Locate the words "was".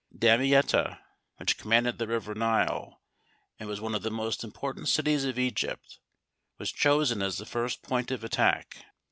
3.69-3.79, 6.57-6.71